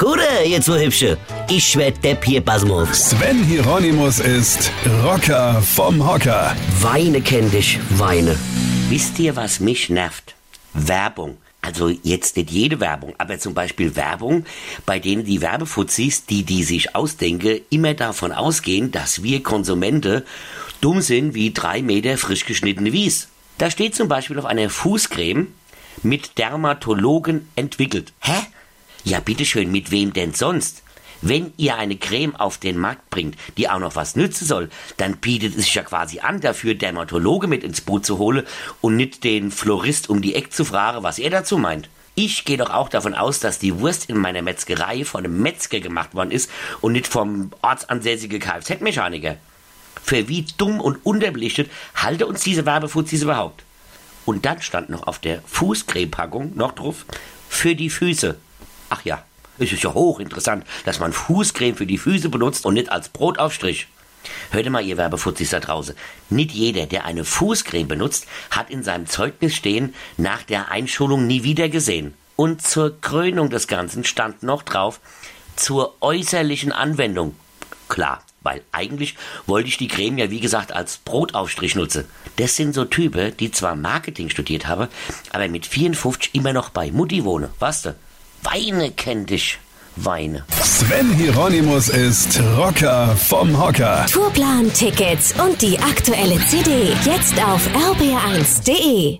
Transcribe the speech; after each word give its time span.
Gute, 0.00 0.22
jetzt 0.44 0.66
so 0.66 0.76
hübsche. 0.76 1.18
Ich 1.50 1.76
werd 1.76 2.04
Depp 2.04 2.24
hier, 2.24 2.40
auf. 2.46 2.94
Sven 2.94 3.42
Hieronymus 3.42 4.20
ist 4.20 4.70
Rocker 5.02 5.60
vom 5.60 6.08
Hocker. 6.08 6.54
Weine 6.80 7.20
kenn 7.20 7.50
dich, 7.50 7.80
weine. 7.96 8.38
Wisst 8.90 9.18
ihr, 9.18 9.34
was 9.34 9.58
mich 9.58 9.90
nervt? 9.90 10.36
Werbung. 10.72 11.36
Also 11.62 11.88
jetzt 11.88 12.36
nicht 12.36 12.52
jede 12.52 12.78
Werbung, 12.78 13.14
aber 13.18 13.40
zum 13.40 13.54
Beispiel 13.54 13.96
Werbung, 13.96 14.44
bei 14.86 15.00
denen 15.00 15.24
die 15.24 15.40
Werbefuzis, 15.40 16.26
die 16.26 16.44
die 16.44 16.62
sich 16.62 16.94
ausdenke, 16.94 17.60
immer 17.68 17.94
davon 17.94 18.30
ausgehen, 18.30 18.92
dass 18.92 19.24
wir 19.24 19.42
Konsumente 19.42 20.24
dumm 20.80 21.00
sind 21.00 21.34
wie 21.34 21.52
drei 21.52 21.82
Meter 21.82 22.16
frisch 22.18 22.44
geschnittene 22.44 22.92
Wies. 22.92 23.30
Da 23.58 23.68
steht 23.68 23.96
zum 23.96 24.06
Beispiel 24.06 24.38
auf 24.38 24.46
einer 24.46 24.70
Fußcreme 24.70 25.48
mit 26.04 26.38
Dermatologen 26.38 27.48
entwickelt. 27.56 28.12
Hä? 28.20 28.46
Ja, 29.08 29.20
bitteschön, 29.20 29.72
mit 29.72 29.90
wem 29.90 30.12
denn 30.12 30.34
sonst? 30.34 30.82
Wenn 31.22 31.54
ihr 31.56 31.76
eine 31.76 31.96
Creme 31.96 32.36
auf 32.36 32.58
den 32.58 32.76
Markt 32.76 33.08
bringt, 33.08 33.38
die 33.56 33.70
auch 33.70 33.78
noch 33.78 33.96
was 33.96 34.16
nützen 34.16 34.46
soll, 34.46 34.68
dann 34.98 35.16
bietet 35.16 35.56
es 35.56 35.64
sich 35.64 35.74
ja 35.76 35.82
quasi 35.82 36.20
an, 36.20 36.42
dafür 36.42 36.74
Dermatologe 36.74 37.46
mit 37.46 37.64
ins 37.64 37.80
Boot 37.80 38.04
zu 38.04 38.18
holen 38.18 38.46
und 38.82 38.96
nicht 38.96 39.24
den 39.24 39.50
Florist 39.50 40.10
um 40.10 40.20
die 40.20 40.34
Ecke 40.34 40.50
zu 40.50 40.62
fragen, 40.62 41.04
was 41.04 41.18
er 41.18 41.30
dazu 41.30 41.56
meint. 41.56 41.88
Ich 42.16 42.44
gehe 42.44 42.58
doch 42.58 42.68
auch 42.68 42.90
davon 42.90 43.14
aus, 43.14 43.40
dass 43.40 43.58
die 43.58 43.80
Wurst 43.80 44.10
in 44.10 44.18
meiner 44.18 44.42
Metzgerei 44.42 45.06
von 45.06 45.24
einem 45.24 45.40
Metzger 45.40 45.80
gemacht 45.80 46.14
worden 46.14 46.30
ist 46.30 46.50
und 46.82 46.92
nicht 46.92 47.06
vom 47.06 47.50
ortsansässigen 47.62 48.40
Kfz-Mechaniker. 48.40 49.36
Für 50.02 50.28
wie 50.28 50.44
dumm 50.58 50.82
und 50.82 50.98
unterbelichtet 51.06 51.70
halte 51.94 52.26
uns 52.26 52.42
diese 52.42 52.66
Werbefuzis 52.66 53.22
überhaupt? 53.22 53.64
Und 54.26 54.44
dann 54.44 54.60
stand 54.60 54.90
noch 54.90 55.06
auf 55.06 55.18
der 55.18 55.40
Fußcremepackung 55.46 56.54
noch 56.56 56.72
drauf, 56.72 57.06
für 57.48 57.74
die 57.74 57.88
Füße. 57.88 58.36
Ach 58.88 59.04
ja, 59.04 59.22
es 59.58 59.72
ist 59.72 59.82
ja 59.82 59.92
hochinteressant, 59.92 60.64
dass 60.84 61.00
man 61.00 61.12
Fußcreme 61.12 61.76
für 61.76 61.86
die 61.86 61.98
Füße 61.98 62.28
benutzt 62.28 62.64
und 62.64 62.74
nicht 62.74 62.90
als 62.90 63.08
Brotaufstrich. 63.08 63.88
Hört 64.50 64.68
mal, 64.70 64.84
ihr 64.84 64.96
Werbefutzis 64.96 65.50
da 65.50 65.60
draußen. 65.60 65.94
Nicht 66.30 66.52
jeder, 66.52 66.86
der 66.86 67.04
eine 67.04 67.24
Fußcreme 67.24 67.88
benutzt, 67.88 68.26
hat 68.50 68.70
in 68.70 68.82
seinem 68.82 69.06
Zeugnis 69.06 69.54
stehen, 69.54 69.94
nach 70.16 70.42
der 70.42 70.70
Einschulung 70.70 71.26
nie 71.26 71.42
wieder 71.42 71.68
gesehen. 71.68 72.14
Und 72.36 72.62
zur 72.62 73.00
Krönung 73.00 73.50
des 73.50 73.66
Ganzen 73.66 74.04
stand 74.04 74.42
noch 74.42 74.62
drauf, 74.62 75.00
zur 75.56 75.96
äußerlichen 76.00 76.72
Anwendung. 76.72 77.34
Klar, 77.88 78.22
weil 78.42 78.62
eigentlich 78.70 79.16
wollte 79.46 79.68
ich 79.68 79.76
die 79.76 79.88
Creme 79.88 80.18
ja 80.18 80.30
wie 80.30 80.40
gesagt 80.40 80.72
als 80.72 80.98
Brotaufstrich 80.98 81.74
nutzen. 81.74 82.04
Das 82.36 82.54
sind 82.54 82.74
so 82.74 82.84
Typen, 82.84 83.36
die 83.36 83.50
zwar 83.50 83.74
Marketing 83.74 84.30
studiert 84.30 84.66
haben, 84.66 84.88
aber 85.32 85.48
mit 85.48 85.66
54 85.66 86.34
immer 86.34 86.52
noch 86.52 86.70
bei 86.70 86.92
Mutti 86.92 87.24
wohnen, 87.24 87.50
weißt 87.58 87.86
du? 87.86 87.94
Weine 88.42 88.90
kennt 88.90 89.30
dich. 89.30 89.58
Weine. 89.96 90.44
Sven 90.62 91.12
Hieronymus 91.12 91.88
ist 91.88 92.40
Rocker 92.56 93.16
vom 93.16 93.60
Hocker. 93.60 94.06
Tourplan, 94.06 94.72
Tickets 94.72 95.34
und 95.44 95.60
die 95.60 95.78
aktuelle 95.78 96.38
CD 96.46 96.92
jetzt 97.04 97.34
auf 97.42 97.68
rb1.de. 97.68 99.18